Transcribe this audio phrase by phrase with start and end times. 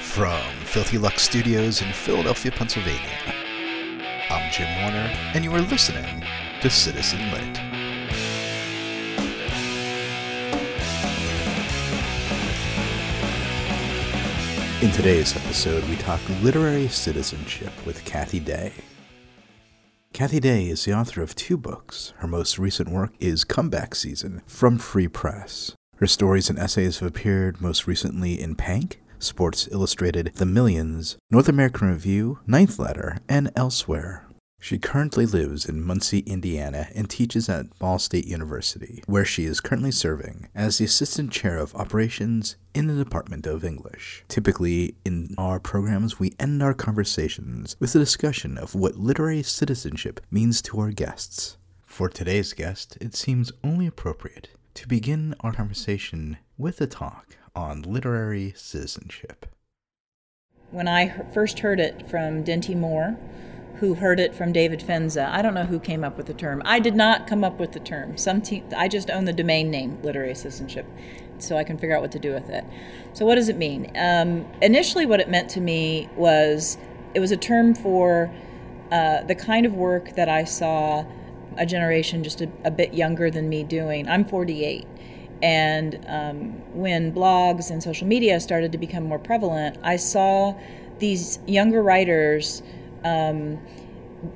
[0.00, 3.18] From Filthy Lux Studios in Philadelphia, Pennsylvania,
[4.30, 6.24] I'm Jim Warner, and you are listening
[6.60, 7.58] to Citizen Lit.
[14.82, 18.72] In today's episode, we talk literary citizenship with Cathy Day.
[20.12, 22.12] Cathy Day is the author of two books.
[22.18, 25.72] Her most recent work is Comeback Season from Free Press.
[25.96, 31.48] Her stories and essays have appeared most recently in Pank, Sports Illustrated, The Millions, North
[31.48, 34.24] American Review, Ninth Letter, and elsewhere.
[34.60, 39.60] She currently lives in Muncie, Indiana, and teaches at Ball State University, where she is
[39.60, 44.24] currently serving as the Assistant Chair of Operations in the Department of English.
[44.26, 50.20] Typically, in our programs, we end our conversations with a discussion of what literary citizenship
[50.30, 51.56] means to our guests.
[51.82, 57.82] For today's guest, it seems only appropriate to begin our conversation with a talk on
[57.82, 59.46] literary citizenship.
[60.70, 63.18] When I first heard it from Dinty Moore,
[63.80, 65.28] who heard it from David Fenza.
[65.28, 66.62] I don't know who came up with the term.
[66.64, 68.16] I did not come up with the term.
[68.16, 70.84] Some te- I just own the domain name literary citizenship,
[71.38, 72.64] so I can figure out what to do with it.
[73.12, 73.92] So what does it mean?
[73.96, 76.76] Um, initially, what it meant to me was
[77.14, 78.32] it was a term for
[78.90, 81.04] uh, the kind of work that I saw
[81.56, 84.08] a generation just a, a bit younger than me doing.
[84.08, 84.86] I'm 48.
[85.42, 90.58] And um, when blogs and social media started to become more prevalent, I saw
[90.98, 92.62] these younger writers
[93.04, 93.60] um,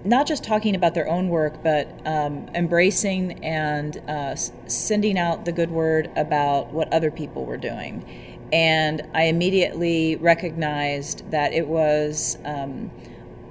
[0.05, 5.53] not just talking about their own work, but um, embracing and uh, sending out the
[5.53, 8.05] good word about what other people were doing.
[8.53, 12.91] And I immediately recognized that it was um,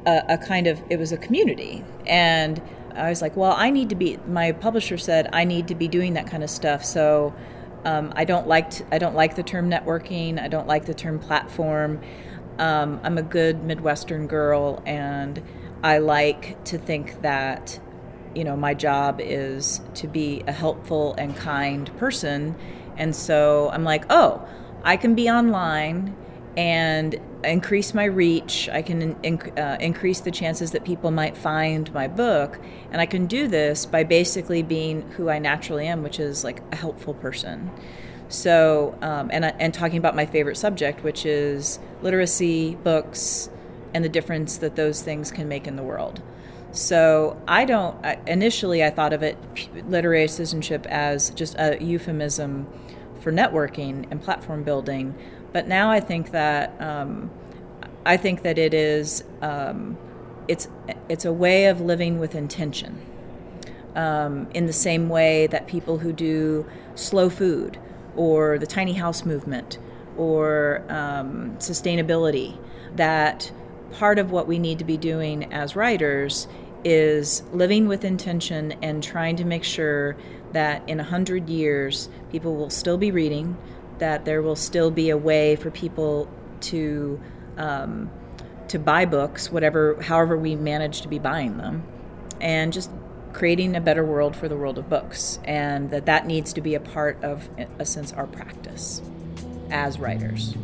[0.06, 2.62] a, a, kind of it was a community, and
[2.96, 4.18] I was like, well, I need to be.
[4.28, 7.34] My publisher said I need to be doing that kind of stuff, so.
[7.84, 10.40] Um, I don't like to, I don't like the term networking.
[10.40, 12.00] I don't like the term platform.
[12.60, 15.42] Um, I'm a good Midwestern girl, and
[15.84, 17.80] I like to think that,
[18.36, 22.56] you know, my job is to be a helpful and kind person.
[22.98, 24.48] And so I'm like, oh,
[24.84, 26.16] I can be online
[26.58, 28.70] and increase my reach.
[28.70, 32.60] I can in, uh, increase the chances that people might find my book.
[32.92, 36.62] And I can do this by basically being who I naturally am, which is like
[36.72, 37.72] a helpful person.
[38.28, 43.50] So, um, and, and talking about my favorite subject, which is literacy, books,
[43.94, 46.22] and the difference that those things can make in the world.
[46.72, 49.38] So I don't, initially I thought of it,
[49.90, 52.68] literary citizenship, as just a euphemism
[53.20, 55.14] for networking and platform building.
[55.54, 57.30] But now I think that, um,
[58.06, 59.98] I think that it is, um,
[60.48, 60.68] it's,
[61.10, 63.02] it's a way of living with intention.
[63.96, 67.78] Um, in the same way that people who do slow food
[68.16, 69.80] or the tiny house movement
[70.18, 72.58] or um, sustainability
[72.96, 73.52] that
[73.92, 76.48] part of what we need to be doing as writers
[76.84, 80.16] is living with intention and trying to make sure
[80.54, 83.58] that in a hundred years people will still be reading
[84.02, 86.30] that there will still be a way for people
[86.60, 87.20] to
[87.58, 88.12] um,
[88.68, 91.84] to buy books whatever however we manage to be buying them
[92.42, 92.92] and just
[93.34, 96.76] creating a better world for the world of books, and that that needs to be
[96.76, 99.02] a part of, a sense, our practice
[99.70, 100.56] as writers.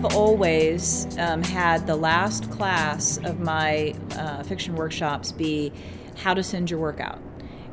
[0.00, 5.72] Have always um, had the last class of my uh, fiction workshops be
[6.18, 7.20] how to send your work out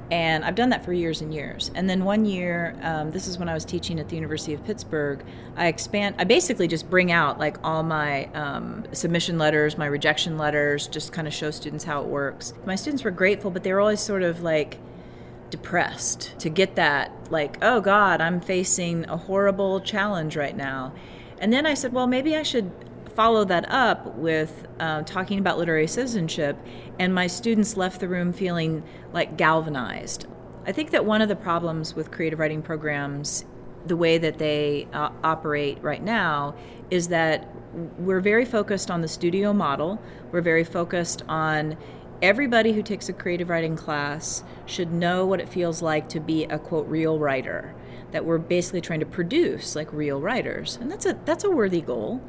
[0.09, 1.71] and I've done that for years and years.
[1.73, 4.63] And then one year, um, this is when I was teaching at the University of
[4.63, 5.25] Pittsburgh.
[5.55, 6.15] I expand.
[6.19, 11.11] I basically just bring out like all my um, submission letters, my rejection letters, just
[11.11, 12.53] kind of show students how it works.
[12.67, 14.77] My students were grateful, but they were always sort of like
[15.49, 20.93] depressed to get that like, oh God, I'm facing a horrible challenge right now.
[21.39, 22.71] And then I said, well, maybe I should
[23.13, 26.57] follow that up with uh, talking about literary citizenship,
[26.99, 28.83] and my students left the room feeling
[29.13, 30.27] like galvanized.
[30.65, 33.45] I think that one of the problems with creative writing programs,
[33.85, 36.55] the way that they uh, operate right now,
[36.89, 37.47] is that
[37.97, 40.01] we're very focused on the studio model.
[40.31, 41.77] We're very focused on
[42.21, 46.45] everybody who takes a creative writing class should know what it feels like to be
[46.45, 47.75] a quote real writer
[48.11, 50.77] that we're basically trying to produce like real writers.
[50.79, 52.21] And that's a that's a worthy goal.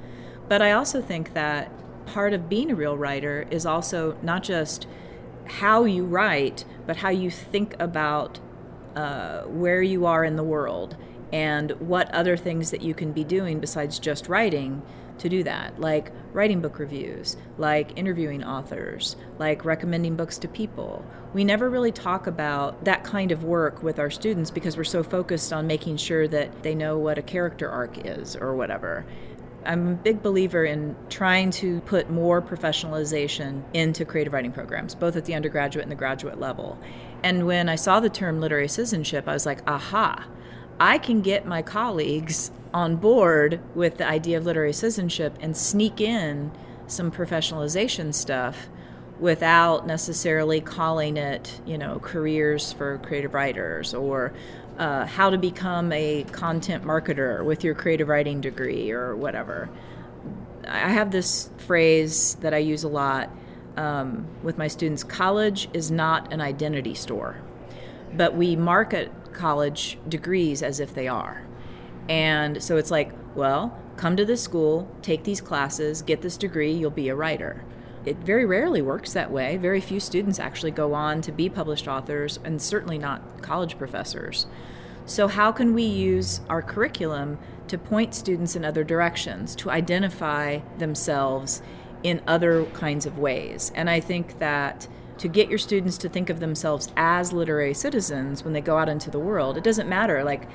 [0.48, 1.70] But I also think that
[2.06, 4.86] part of being a real writer is also not just
[5.44, 8.40] how you write, but how you think about
[8.94, 10.96] uh, where you are in the world
[11.32, 14.82] and what other things that you can be doing besides just writing
[15.18, 21.04] to do that, like writing book reviews, like interviewing authors, like recommending books to people.
[21.32, 25.02] We never really talk about that kind of work with our students because we're so
[25.02, 29.04] focused on making sure that they know what a character arc is or whatever.
[29.64, 35.16] I'm a big believer in trying to put more professionalization into creative writing programs, both
[35.16, 36.78] at the undergraduate and the graduate level.
[37.22, 40.24] And when I saw the term literary citizenship, I was like, aha,
[40.78, 46.00] I can get my colleagues on board with the idea of literary citizenship and sneak
[46.00, 46.52] in
[46.87, 48.69] some professionalization stuff
[49.19, 54.34] without necessarily calling it, you know, careers for creative writers or
[54.78, 59.70] uh, how to become a content marketer with your creative writing degree or whatever.
[60.69, 63.31] I have this phrase that I use a lot
[63.79, 67.38] um, with my students college is not an identity store,
[68.14, 71.46] but we market college degrees as if they are.
[72.08, 76.72] And so it's like, well, come to this school, take these classes, get this degree,
[76.72, 77.64] you'll be a writer.
[78.04, 79.56] It very rarely works that way.
[79.56, 84.46] Very few students actually go on to be published authors, and certainly not college professors.
[85.06, 90.60] So, how can we use our curriculum to point students in other directions, to identify
[90.78, 91.62] themselves
[92.04, 93.72] in other kinds of ways?
[93.74, 94.86] And I think that
[95.18, 98.88] to get your students to think of themselves as literary citizens when they go out
[98.88, 100.22] into the world, it doesn't matter.
[100.24, 100.48] Like,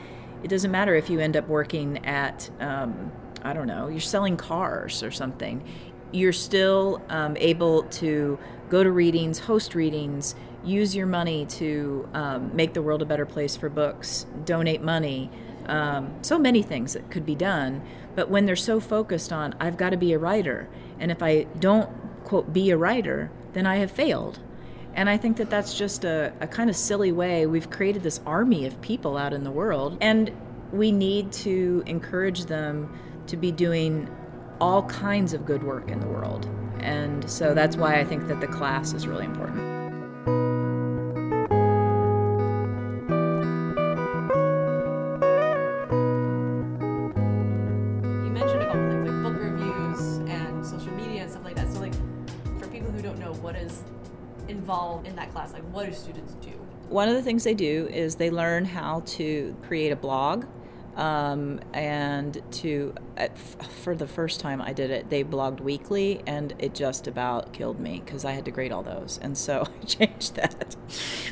[0.44, 3.12] it doesn't matter if you end up working at, um,
[3.44, 5.64] I don't know, you're selling cars or something.
[6.12, 8.38] You're still um, able to
[8.70, 13.26] go to readings, host readings, use your money to um, make the world a better
[13.26, 15.30] place for books, donate money.
[15.66, 17.82] Um, so many things that could be done.
[18.16, 20.68] But when they're so focused on, I've got to be a writer,
[21.00, 21.90] and if I don't,
[22.26, 24.40] quote, be a writer, then I have failed.
[24.94, 27.46] And I think that that's just a, a kind of silly way.
[27.46, 30.32] We've created this army of people out in the world, and
[30.72, 32.98] we need to encourage them
[33.28, 34.10] to be doing
[34.60, 36.50] all kinds of good work in the world.
[36.80, 39.71] And so that's why I think that the class is really important.
[55.92, 56.50] Students do?
[56.90, 60.46] One of the things they do is they learn how to create a blog.
[60.96, 63.30] Um, and to uh,
[63.82, 67.80] for the first time I did it, they blogged weekly, and it just about killed
[67.80, 70.76] me because I had to grade all those, and so I changed that.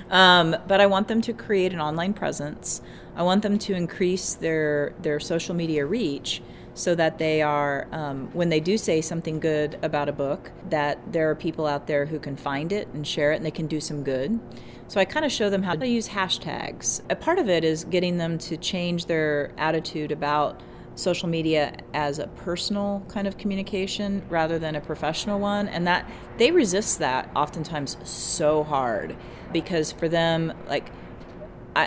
[0.10, 2.82] Um, but I want them to create an online presence.
[3.18, 6.42] I want them to increase their their social media reach
[6.80, 11.12] so that they are um, when they do say something good about a book that
[11.12, 13.68] there are people out there who can find it and share it and they can
[13.68, 14.40] do some good.
[14.88, 17.02] So i kind of show them how to use hashtags.
[17.10, 20.62] A part of it is getting them to change their attitude about
[20.96, 26.10] social media as a personal kind of communication rather than a professional one and that
[26.38, 29.18] they resist that oftentimes so hard
[29.52, 30.92] because for them like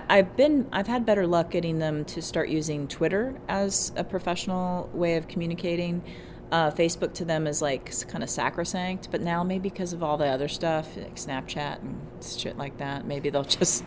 [0.09, 4.05] I, have been I've had better luck getting them to start using Twitter as a
[4.05, 6.03] professional way of communicating.
[6.51, 10.19] Uh, Facebook to them is like kind of sacrosanct, but now maybe because of all
[10.19, 13.85] the other stuff like Snapchat and shit like that, maybe they'll just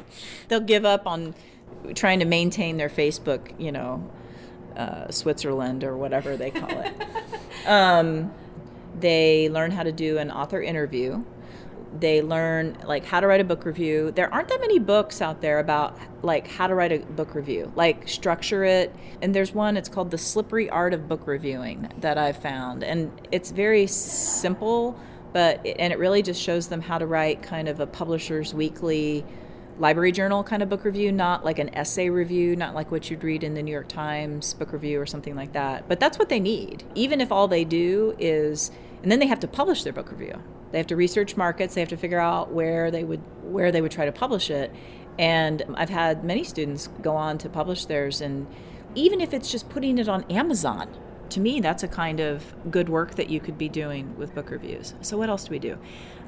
[0.47, 1.35] they'll give up on
[1.93, 4.09] trying to maintain their Facebook, you know,
[4.75, 6.93] uh, Switzerland or whatever they call it.
[7.67, 8.33] um,
[8.99, 11.23] they learn how to do an author interview
[11.99, 14.11] they learn like how to write a book review.
[14.11, 17.71] There aren't that many books out there about like how to write a book review.
[17.75, 22.17] Like structure it and there's one it's called the slippery art of book reviewing that
[22.17, 22.83] i've found.
[22.83, 24.99] And it's very simple
[25.33, 29.25] but and it really just shows them how to write kind of a publisher's weekly
[29.77, 33.21] library journal kind of book review not like an essay review not like what you'd
[33.21, 35.87] read in the new york times book review or something like that.
[35.87, 36.83] But that's what they need.
[36.95, 38.71] Even if all they do is
[39.03, 40.41] and then they have to publish their book review
[40.75, 41.73] they have to research markets.
[41.73, 44.75] They have to figure out where they would where they would try to publish it.
[45.17, 48.45] And I've had many students go on to publish theirs, and
[48.93, 50.89] even if it's just putting it on Amazon,
[51.29, 54.49] to me that's a kind of good work that you could be doing with book
[54.49, 54.95] reviews.
[54.99, 55.77] So what else do we do?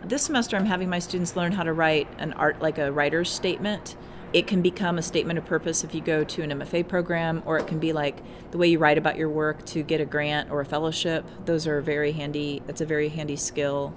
[0.05, 3.29] This semester I'm having my students learn how to write an art like a writer's
[3.29, 3.97] statement.
[4.31, 7.57] It can become a statement of purpose if you go to an MFA program, or
[7.57, 10.51] it can be like the way you write about your work to get a grant
[10.51, 11.25] or a fellowship.
[11.43, 12.61] Those are very handy.
[12.65, 13.93] That's a very handy skill.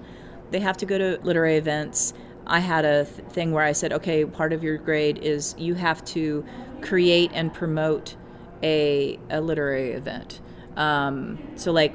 [0.50, 2.12] They have to go to literary events.
[2.46, 5.74] I had a th- thing where I said, okay, part of your grade is you
[5.74, 6.44] have to
[6.80, 8.16] create and promote
[8.62, 10.40] a, a literary event.
[10.76, 11.94] Um, so, like,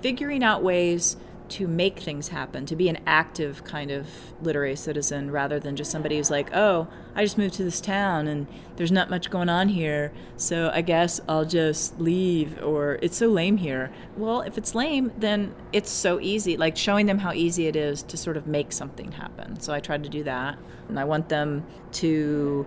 [0.00, 1.16] figuring out ways
[1.54, 4.08] to make things happen, to be an active kind of
[4.42, 8.26] literary citizen rather than just somebody who's like, oh, I just moved to this town
[8.26, 8.46] and
[8.76, 13.28] there's not much going on here, so I guess I'll just leave or it's so
[13.28, 13.92] lame here.
[14.16, 18.02] Well, if it's lame, then it's so easy, like showing them how easy it is
[18.02, 19.60] to sort of make something happen.
[19.60, 20.58] So I tried to do that.
[20.88, 22.66] And I want them to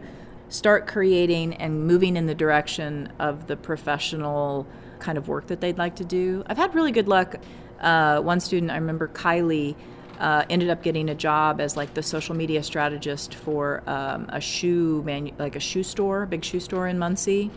[0.49, 4.65] start creating and moving in the direction of the professional
[4.99, 6.43] kind of work that they'd like to do.
[6.47, 7.35] I've had really good luck
[7.79, 9.75] uh, one student, I remember Kylie,
[10.19, 14.41] uh, ended up getting a job as like the social media strategist for um, a
[14.41, 17.51] shoe manu- like a shoe store, big shoe store in Muncie.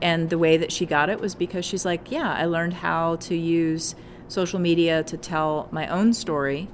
[0.00, 3.16] And the way that she got it was because she's like, yeah, I learned how
[3.16, 3.94] to use
[4.28, 6.68] social media to tell my own story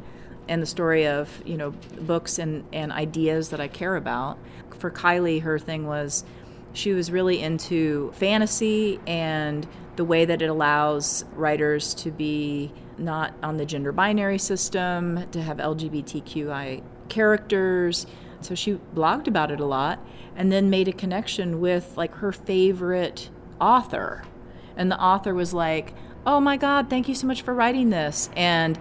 [0.49, 4.39] and the story of you know books and, and ideas that I care about.
[4.79, 6.25] For Kylie, her thing was
[6.73, 9.67] she was really into fantasy and
[9.97, 15.43] the way that it allows writers to be not on the gender binary system, to
[15.43, 18.07] have LGBTQI characters.
[18.41, 19.99] So she blogged about it a lot
[20.37, 23.31] and then made a connection with like her favorite
[23.61, 24.23] author.
[24.77, 25.95] And the author was like,
[26.27, 28.79] "Oh my god, thank you so much for writing this." And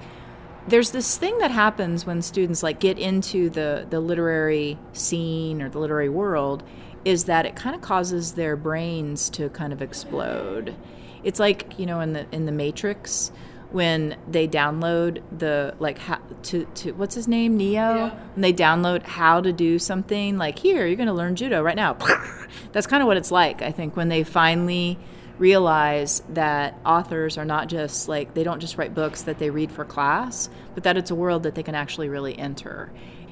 [0.67, 5.69] there's this thing that happens when students like get into the the literary scene or
[5.69, 6.63] the literary world
[7.05, 10.75] is that it kind of causes their brains to kind of explode.
[11.23, 13.31] It's like, you know, in the in the Matrix
[13.71, 17.55] when they download the like how to, to what's his name?
[17.57, 17.95] Neo?
[17.95, 18.19] Yeah.
[18.35, 21.75] and they download how to do something like here you're going to learn judo right
[21.75, 21.93] now.
[22.71, 24.97] That's kind of what it's like i think when they finally
[25.38, 29.71] realize that authors are not just like they don't just write books that they read
[29.71, 32.91] for class but that it's a world that they can actually really enter.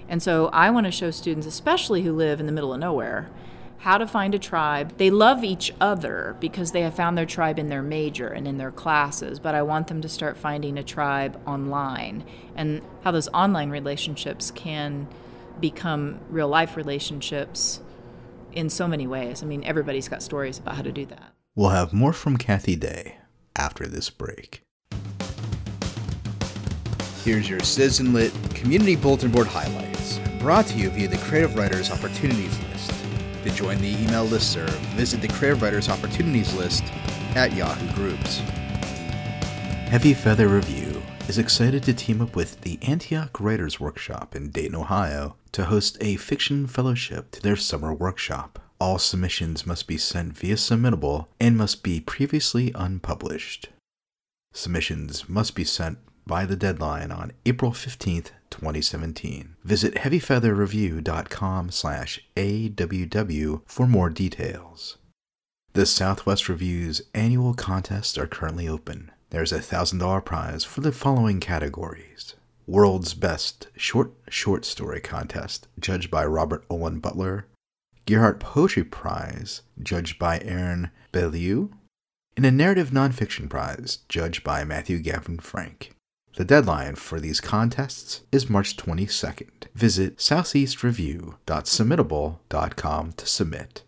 [0.09, 3.29] And so i want to show students especially who live in the middle of nowhere
[3.79, 4.97] how to find a tribe.
[4.97, 8.57] They love each other because they have found their tribe in their major and in
[8.57, 13.27] their classes, but I want them to start finding a tribe online and how those
[13.29, 15.07] online relationships can
[15.59, 17.81] become real life relationships
[18.53, 19.43] in so many ways.
[19.43, 21.33] I mean, everybody's got stories about how to do that.
[21.55, 23.17] We'll have more from Cathy Day
[23.55, 24.61] after this break.
[27.23, 31.91] Here's your Citizen Lit Community Bulletin Board highlights, brought to you via the Creative Writers
[31.91, 32.76] Opportunities List
[33.47, 36.83] to join the email listserv, visit the Creative Writers Opportunities list
[37.35, 38.39] at Yahoo Groups.
[39.89, 44.75] Heavy Feather Review is excited to team up with the Antioch Writers Workshop in Dayton,
[44.75, 48.59] Ohio to host a fiction fellowship to their summer workshop.
[48.79, 53.69] All submissions must be sent via Submittable and must be previously unpublished.
[54.53, 59.55] Submissions must be sent by the deadline on April 15th, 2017.
[59.63, 64.97] Visit heavyfeatherreview.com slash AWW for more details.
[65.73, 69.11] The Southwest Review's annual contests are currently open.
[69.29, 72.35] There's a $1,000 prize for the following categories.
[72.65, 77.45] World's Best Short Short Story Contest, judged by Robert Olen Butler.
[78.05, 81.71] Gearhart Poetry Prize, judged by Erin Belieu.
[82.35, 85.91] And a Narrative Nonfiction Prize, judged by Matthew Gavin Frank.
[86.37, 89.65] The deadline for these contests is March 22nd.
[89.73, 93.81] Visit southeastreview.submittable.com to submit.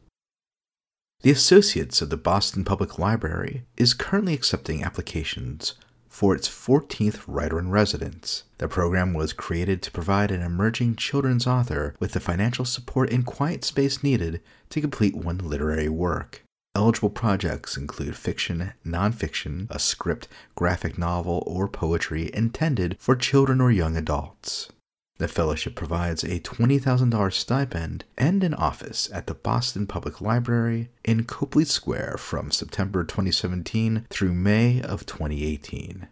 [1.21, 5.75] The Associates of the Boston Public Library is currently accepting applications
[6.07, 8.45] for its 14th Writer in Residence.
[8.57, 13.27] The program was created to provide an emerging children's author with the financial support and
[13.27, 14.41] quiet space needed
[14.71, 16.41] to complete one literary work.
[16.75, 23.71] Eligible projects include fiction, nonfiction, a script, graphic novel, or poetry intended for children or
[23.71, 24.69] young adults.
[25.17, 31.25] The fellowship provides a $20,000 stipend and an office at the Boston Public Library in
[31.25, 36.07] Copley Square from September 2017 through May of 2018.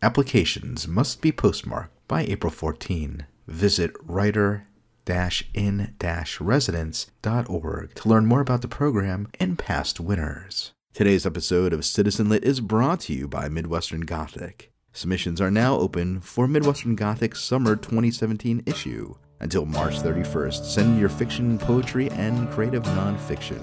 [0.00, 3.26] Applications must be postmarked by April 14.
[3.48, 4.68] Visit writer
[5.08, 10.72] in-residence.org to learn more about the program and past winners.
[10.92, 14.70] Today's episode of Citizen Lit is brought to you by Midwestern Gothic.
[14.92, 19.16] Submissions are now open for Midwestern Gothic summer 2017 issue.
[19.40, 23.60] Until March 31st, send your fiction, poetry, and creative nonfiction.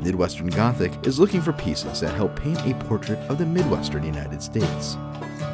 [0.00, 4.40] Midwestern Gothic is looking for pieces that help paint a portrait of the Midwestern United
[4.40, 4.96] States.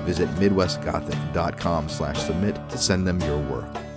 [0.04, 3.89] Visit midwestgothic.com slash submit to send them your work.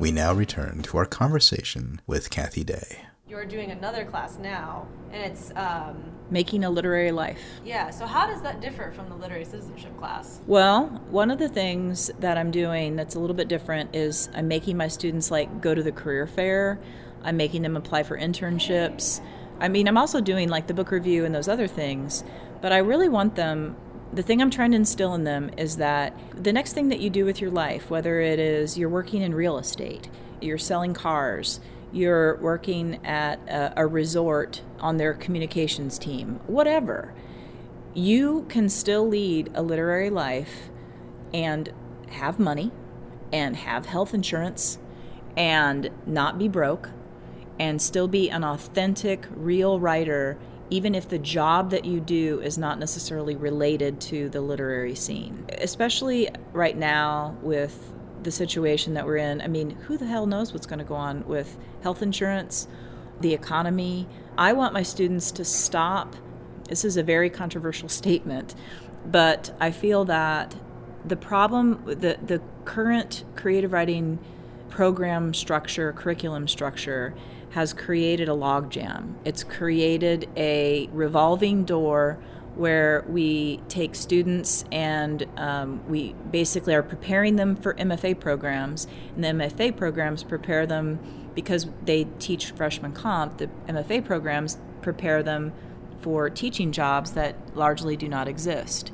[0.00, 3.02] We now return to our conversation with Cathy Day.
[3.28, 7.40] You're doing another class now, and it's um, making a literary life.
[7.64, 7.90] Yeah.
[7.90, 10.40] So how does that differ from the literary citizenship class?
[10.48, 14.48] Well, one of the things that I'm doing that's a little bit different is I'm
[14.48, 16.80] making my students like go to the career fair.
[17.22, 19.20] I'm making them apply for internships.
[19.60, 22.24] I mean, I'm also doing like the book review and those other things,
[22.60, 23.76] but I really want them
[24.14, 27.10] the thing I'm trying to instill in them is that the next thing that you
[27.10, 30.08] do with your life, whether it is you're working in real estate,
[30.40, 31.58] you're selling cars,
[31.92, 37.12] you're working at a, a resort on their communications team, whatever,
[37.92, 40.70] you can still lead a literary life
[41.32, 41.72] and
[42.10, 42.70] have money
[43.32, 44.78] and have health insurance
[45.36, 46.90] and not be broke
[47.58, 50.38] and still be an authentic, real writer
[50.74, 55.46] even if the job that you do is not necessarily related to the literary scene.
[55.58, 57.92] Especially right now with
[58.24, 59.40] the situation that we're in.
[59.40, 62.66] I mean, who the hell knows what's going to go on with health insurance,
[63.20, 64.08] the economy?
[64.36, 66.16] I want my students to stop.
[66.68, 68.56] This is a very controversial statement,
[69.06, 70.56] but I feel that
[71.04, 74.18] the problem, the, the current creative writing
[74.70, 77.14] program structure, curriculum structure,
[77.54, 79.14] has created a logjam.
[79.24, 82.18] It's created a revolving door
[82.56, 89.22] where we take students and um, we basically are preparing them for MFA programs, and
[89.22, 90.98] the MFA programs prepare them
[91.36, 93.38] because they teach freshman comp.
[93.38, 95.52] The MFA programs prepare them
[96.00, 98.90] for teaching jobs that largely do not exist.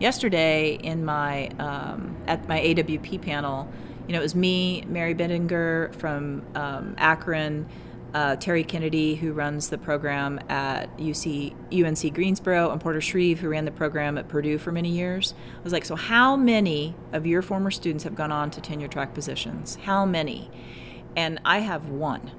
[0.00, 3.70] Yesterday, in my um, at my AWP panel,
[4.08, 7.68] you know, it was me, Mary Biddinger from um, Akron
[8.14, 13.48] uh, Terry Kennedy, who runs the program at UC UNC Greensboro, and Porter Shreve, who
[13.48, 15.34] ran the program at Purdue for many years.
[15.58, 18.88] I was like, so how many of your former students have gone on to tenure
[18.88, 19.76] track positions?
[19.82, 20.50] How many?
[21.16, 22.32] And I have one.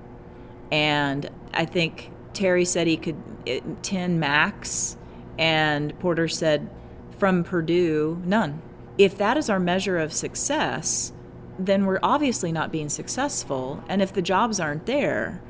[0.71, 4.97] And I think Terry said he could it, 10 max,
[5.37, 6.69] and Porter said
[7.17, 8.61] from Purdue, none.
[8.97, 11.13] If that is our measure of success,
[11.57, 13.83] then we're obviously not being successful.
[13.87, 15.41] And if the jobs aren't there,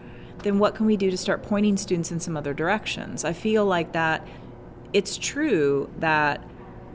[0.44, 3.24] then what can we do to start pointing students in some other directions?
[3.26, 4.28] I feel like that
[4.94, 6.44] it's true that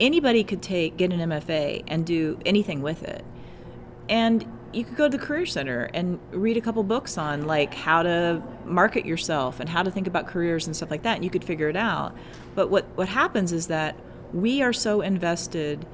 [0.01, 3.25] anybody could take get an MFA and do anything with it.
[4.09, 7.73] And you could go to the career center and read a couple books on like
[7.73, 11.25] how to market yourself and how to think about careers and stuff like that and
[11.25, 12.15] you could figure it out.
[12.55, 13.97] But what what happens is that
[14.33, 15.87] we are so invested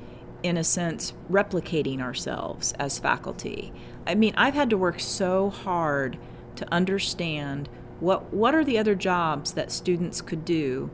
[0.43, 3.73] in a sense replicating ourselves as faculty.
[4.07, 6.19] I mean, I've had to work so hard
[6.57, 7.69] to understand
[8.01, 10.91] what what are the other jobs that students could do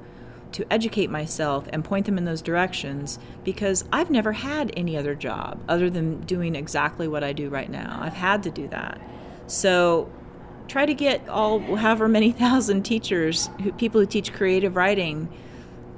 [0.53, 5.15] to educate myself and point them in those directions because I've never had any other
[5.15, 7.99] job other than doing exactly what I do right now.
[8.01, 9.01] I've had to do that.
[9.47, 10.11] So
[10.67, 15.29] try to get all however many thousand teachers, who, people who teach creative writing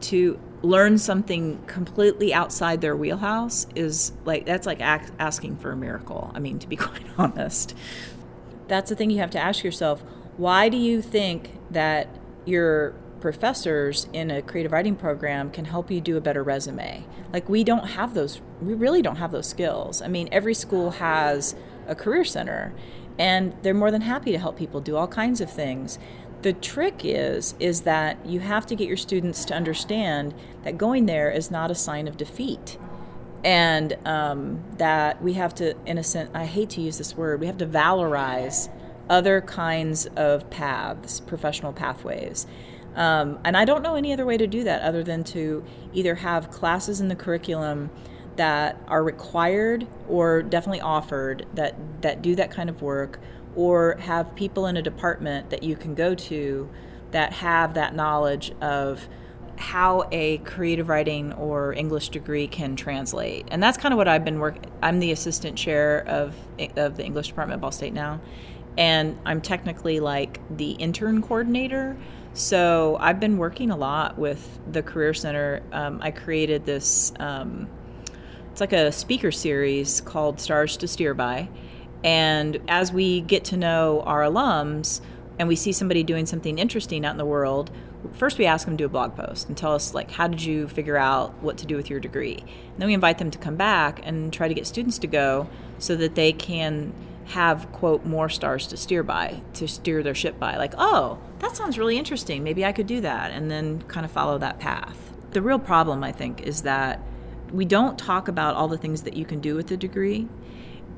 [0.03, 6.31] to learn something completely outside their wheelhouse is like that's like asking for a miracle.
[6.35, 7.75] I mean, to be quite honest
[8.71, 10.03] that's the thing you have to ask yourself.
[10.37, 12.09] Why do you think that
[12.47, 17.05] your professors in a creative writing program can help you do a better resume?
[17.33, 20.01] Like, we don't have those, we really don't have those skills.
[20.01, 21.55] I mean, every school has
[21.87, 22.73] a career center,
[23.19, 25.99] and they're more than happy to help people do all kinds of things.
[26.43, 31.05] The trick is is that you have to get your students to understand that going
[31.05, 32.79] there is not a sign of defeat
[33.44, 37.40] and um, that we have to, in a sense, I hate to use this word,
[37.40, 38.68] we have to valorize
[39.09, 42.46] other kinds of paths, professional pathways.
[42.94, 46.16] Um, and I don't know any other way to do that other than to either
[46.16, 47.90] have classes in the curriculum
[48.37, 53.20] that are required or definitely offered that, that do that kind of work,
[53.57, 56.68] or have people in a department that you can go to
[57.11, 59.09] that have that knowledge of
[59.61, 63.46] how a creative writing or English degree can translate.
[63.51, 64.64] And that's kind of what I've been working.
[64.83, 66.35] I'm the assistant chair of
[66.77, 68.20] of the English department at Ball State now,
[68.79, 71.99] and I'm technically like the intern coordinator.
[72.33, 75.62] So I've been working a lot with the Career Center.
[75.73, 77.12] Um, I created this.
[77.18, 77.68] Um,
[78.51, 81.51] it's like a speaker series called Stars to Steer By,
[82.03, 85.03] and as we get to know our alums
[85.38, 87.70] and we see somebody doing something interesting out in the world,
[88.13, 90.43] first we ask them to do a blog post and tell us like how did
[90.43, 92.39] you figure out what to do with your degree?
[92.39, 95.49] And then we invite them to come back and try to get students to go
[95.79, 96.93] so that they can
[97.27, 100.57] have quote more stars to steer by to steer their ship by.
[100.57, 102.43] Like oh that sounds really interesting.
[102.43, 103.31] Maybe i could do that.
[103.31, 105.13] And then kind of follow that path.
[105.33, 107.01] The real problem i think is that
[107.53, 110.29] we don't talk about all the things that you can do with the degree.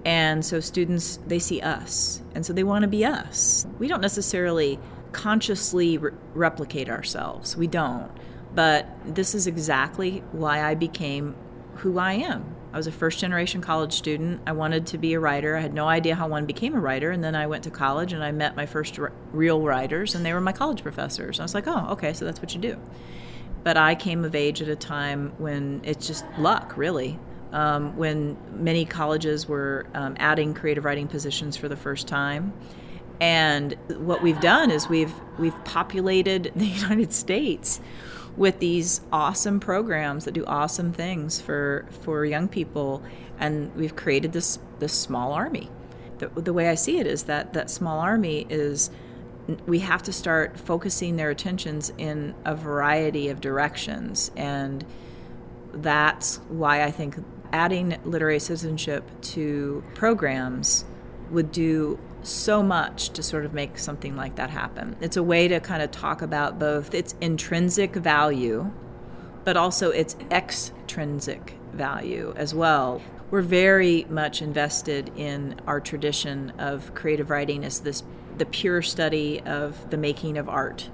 [0.05, 2.23] And so students they see us.
[2.35, 3.67] And so they want to be us.
[3.79, 4.79] We don't necessarily
[5.13, 7.57] consciously re- replicate ourselves.
[7.57, 8.11] We don't.
[8.55, 11.35] But this is exactly why I became
[11.77, 12.57] who I am.
[12.73, 14.41] I was a first generation college student.
[14.47, 15.57] I wanted to be a writer.
[15.57, 17.11] I had no idea how one became a writer.
[17.11, 20.25] And then I went to college and I met my first r- real writers, and
[20.25, 21.39] they were my college professors.
[21.39, 22.79] And I was like, oh, okay, so that's what you do.
[23.63, 27.19] But I came of age at a time when it's just luck, really.
[27.53, 32.55] Um, when many colleges were um, adding creative writing positions for the first time.
[33.23, 37.81] And what we've done is we've we've populated the United States
[38.37, 43.01] with these awesome programs that do awesome things for for young people,
[43.39, 45.71] and we've created this this small army.
[46.19, 48.91] The, the way I see it is that that small army is
[49.67, 54.85] we have to start focusing their attentions in a variety of directions and
[55.73, 57.17] that's why I think
[57.53, 60.85] adding literary citizenship to programs
[61.31, 64.97] would do so much to sort of make something like that happen.
[65.01, 68.71] It's a way to kind of talk about both its intrinsic value,
[69.45, 73.03] but also its extrinsic value as well.
[73.31, 78.03] We're very much invested in our tradition of creative writing as this
[78.39, 80.89] the pure study of the making of art,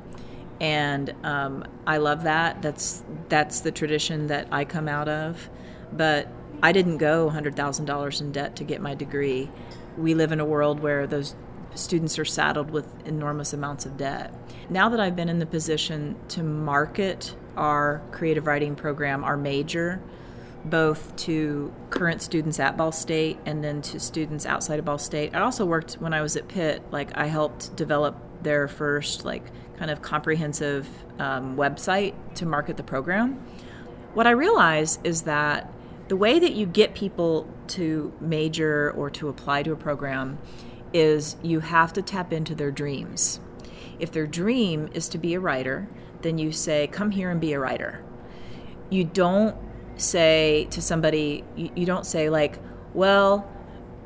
[0.60, 2.62] and um, I love that.
[2.62, 5.48] That's that's the tradition that I come out of,
[5.92, 6.28] but
[6.62, 9.48] I didn't go $100,000 in debt to get my degree
[9.98, 11.34] we live in a world where those
[11.74, 14.32] students are saddled with enormous amounts of debt.
[14.70, 20.00] Now that I've been in the position to market our creative writing program, our major,
[20.64, 25.34] both to current students at Ball State and then to students outside of Ball State.
[25.34, 29.44] I also worked when I was at Pitt, like I helped develop their first like
[29.78, 33.34] kind of comprehensive um, website to market the program.
[34.14, 35.72] What I realize is that
[36.08, 40.38] the way that you get people to major or to apply to a program
[40.92, 43.40] is you have to tap into their dreams.
[43.98, 45.88] If their dream is to be a writer,
[46.22, 48.02] then you say, Come here and be a writer.
[48.90, 49.54] You don't
[49.96, 52.58] say to somebody, you, don't say, like,
[52.94, 53.50] Well,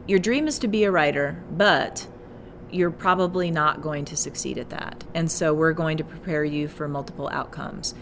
[0.09, 2.09] your dream is to be a writer, but
[2.71, 5.05] you're probably not going to succeed at that.
[5.15, 7.95] And so we're going to prepare you for multiple outcomes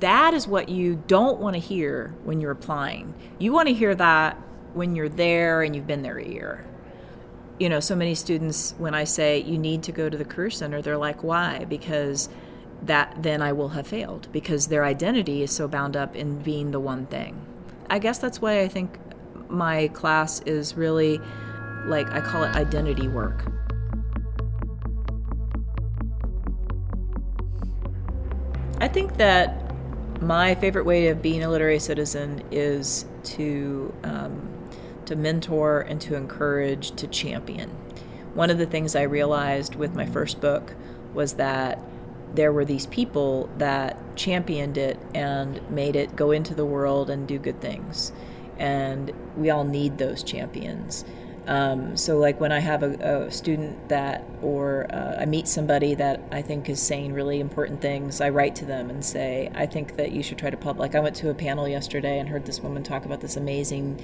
[0.00, 3.14] that is what you don't want to hear when you're applying.
[3.38, 4.36] You want to hear that
[4.72, 6.64] when you're there and you've been there a year.
[7.58, 10.50] You know, so many students, when I say you need to go to the Career
[10.50, 11.66] Center, they're like, why?
[11.66, 12.28] Because
[12.82, 16.72] that then I will have failed because their identity is so bound up in being
[16.72, 17.40] the one thing.
[17.88, 18.98] I guess that's why I think
[19.48, 21.20] my class is really
[21.84, 23.52] like I call it identity work.
[28.80, 29.61] I think that
[30.22, 34.48] my favorite way of being a literary citizen is to um,
[35.04, 37.70] to mentor and to encourage, to champion.
[38.34, 40.74] One of the things I realized with my first book
[41.12, 41.78] was that
[42.34, 47.28] there were these people that championed it and made it go into the world and
[47.28, 48.12] do good things.
[48.58, 51.04] And we all need those champions.
[51.46, 55.94] Um, so, like when I have a, a student that, or uh, I meet somebody
[55.96, 59.66] that I think is saying really important things, I write to them and say, I
[59.66, 60.80] think that you should try to publish.
[60.80, 64.00] Like I went to a panel yesterday and heard this woman talk about this amazing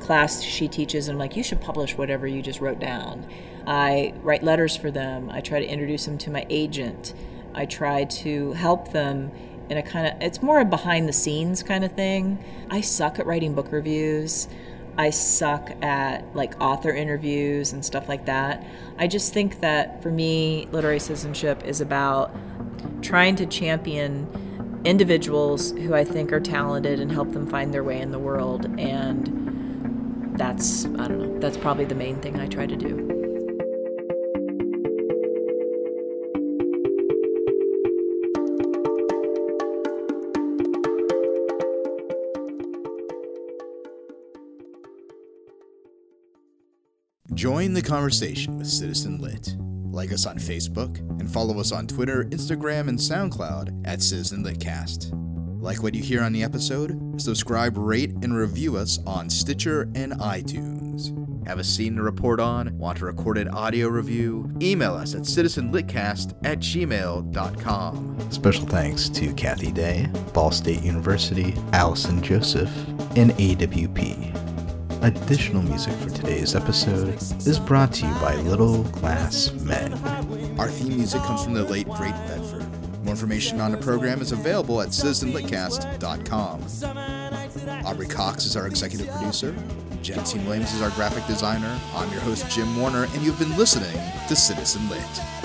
[0.00, 3.26] class she teaches, and I'm like, you should publish whatever you just wrote down.
[3.66, 5.30] I write letters for them.
[5.30, 7.14] I try to introduce them to my agent.
[7.54, 9.30] I try to help them
[9.70, 12.44] in a kind of, it's more a behind the scenes kind of thing.
[12.68, 14.48] I suck at writing book reviews.
[14.96, 18.64] I suck at like author interviews and stuff like that.
[18.98, 22.34] I just think that for me, literary citizenship is about
[23.02, 24.28] trying to champion
[24.84, 28.66] individuals who I think are talented and help them find their way in the world.
[28.78, 33.13] And that's, I don't know, that's probably the main thing I try to do.
[47.44, 49.54] Join the conversation with Citizen Lit.
[49.58, 55.10] Like us on Facebook and follow us on Twitter, Instagram, and SoundCloud at Citizen Litcast.
[55.60, 57.20] Like what you hear on the episode?
[57.20, 61.46] Subscribe, rate, and review us on Stitcher and iTunes.
[61.46, 62.78] Have a scene to report on?
[62.78, 64.50] Want a recorded audio review?
[64.62, 68.30] Email us at citizenlitcast at gmail.com.
[68.30, 72.74] Special thanks to Cathy Day, Ball State University, Allison Joseph,
[73.18, 74.43] and AWP.
[75.04, 77.08] Additional music for today's episode
[77.46, 79.92] is brought to you by Little Glass Men.
[80.58, 82.64] Our theme music comes from the late Great Bedford.
[83.04, 87.84] More information on the program is available at citizenlitcast.com.
[87.84, 89.52] Aubrey Cox is our executive producer.
[90.02, 91.78] Jensine Williams is our graphic designer.
[91.94, 95.43] I'm your host, Jim Warner, and you've been listening to Citizen Lit.